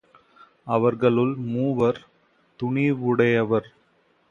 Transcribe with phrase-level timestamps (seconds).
[0.67, 1.99] அவர்களுள் மூவர்
[2.59, 3.69] துணிவுடையவர்.